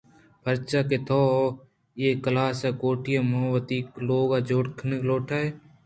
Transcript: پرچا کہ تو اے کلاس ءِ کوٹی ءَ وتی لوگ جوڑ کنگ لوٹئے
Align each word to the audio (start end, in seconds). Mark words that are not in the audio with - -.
پرچا 0.43 0.81
کہ 0.89 0.97
تو 1.07 1.21
اے 1.99 2.07
کلاس 2.23 2.59
ءِ 2.67 2.77
کوٹی 2.81 3.13
ءَ 3.19 3.51
وتی 3.53 3.77
لوگ 4.07 4.29
جوڑ 4.47 4.65
کنگ 4.77 5.01
لوٹئے 5.07 5.45